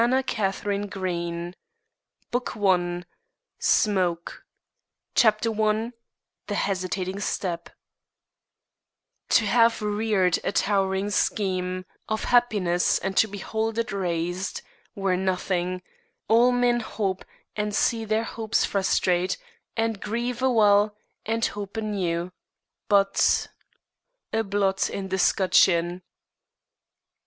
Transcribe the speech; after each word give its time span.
THE 0.01 0.23
SURCHARGED 0.27 0.95
MOMENT 0.95 1.55
BOOK 2.31 2.55
ONE 2.55 3.05
SMOKE 3.59 4.43
I 5.15 5.91
THE 6.47 6.55
HESITATING 6.55 7.19
STEP 7.19 7.69
To 9.29 9.45
have 9.45 9.79
reared 9.83 10.39
a 10.43 10.51
towering 10.51 11.11
scheme 11.11 11.85
Of 12.09 12.23
happiness, 12.23 12.97
and 12.97 13.15
to 13.17 13.27
behold 13.27 13.77
it 13.77 13.91
razed, 13.91 14.63
Were 14.95 15.15
nothing: 15.15 15.83
all 16.27 16.51
men 16.51 16.79
hope, 16.79 17.23
and 17.55 17.75
see 17.75 18.03
their 18.03 18.23
hopes 18.23 18.65
Frustrate, 18.65 19.37
and 19.77 20.01
grieve 20.01 20.41
awhile, 20.41 20.97
and 21.27 21.45
hope 21.45 21.77
anew; 21.77 22.31
But 22.89 23.47
_A 24.33 24.49
Blot 24.49 24.89
in 24.89 25.09
the 25.09 25.19
'Scutcheon. 25.19 26.01